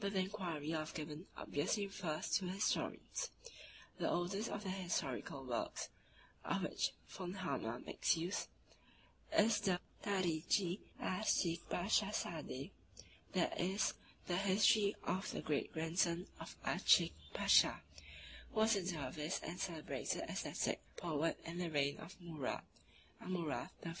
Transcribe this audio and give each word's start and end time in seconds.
But 0.00 0.14
the 0.14 0.20
inquiry 0.20 0.72
of 0.72 0.94
Gibbon 0.94 1.26
obviously 1.36 1.86
refers 1.86 2.30
to 2.38 2.46
historians. 2.46 3.28
The 3.98 4.08
oldest 4.08 4.48
of 4.48 4.62
their 4.64 4.72
historical 4.72 5.44
works, 5.44 5.90
of 6.46 6.62
which 6.62 6.92
V. 7.08 7.32
Hammer 7.32 7.80
makes 7.80 8.16
use, 8.16 8.48
is 9.36 9.60
the 9.60 9.78
"Tarichi 10.02 10.78
Aaschik 10.98 11.60
Paschasade," 11.68 12.70
i. 13.34 13.50
e. 13.62 13.78
the 14.26 14.36
History 14.38 14.96
of 15.04 15.30
the 15.32 15.42
Great 15.42 15.74
Grandson 15.74 16.26
of 16.40 16.56
Aaschik 16.64 17.12
Pasha, 17.34 17.82
who 18.54 18.60
was 18.60 18.76
a 18.76 18.82
dervis 18.82 19.40
and 19.42 19.60
celebrated 19.60 20.22
ascetic 20.26 20.80
poet 20.96 21.38
in 21.44 21.58
the 21.58 21.68
reign 21.70 21.98
of 21.98 22.18
Murad 22.18 22.62
(Amurath) 23.20 23.68
I. 23.84 23.94